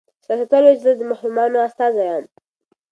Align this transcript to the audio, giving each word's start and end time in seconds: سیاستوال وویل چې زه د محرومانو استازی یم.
سیاستوال 0.25 0.63
وویل 0.63 0.77
چې 0.79 0.83
زه 0.87 0.91
د 0.95 1.01
محرومانو 1.11 1.63
استازی 1.67 2.03
یم. 2.09 2.25